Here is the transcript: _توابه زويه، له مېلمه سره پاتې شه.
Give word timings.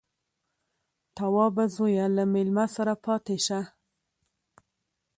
_توابه 1.15 1.65
زويه، 1.75 2.05
له 2.15 2.23
مېلمه 2.33 2.65
سره 2.75 2.93
پاتې 3.05 3.37
شه. 3.45 3.59